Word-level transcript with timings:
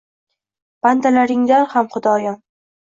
Bandalaringdan 0.87 1.71
ham 1.77 1.95
Xudoyim. 1.97 2.45